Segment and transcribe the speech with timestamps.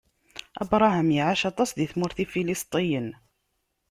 [0.61, 3.09] Abṛaham iɛac aṭas di tmurt n Ifilistiyen.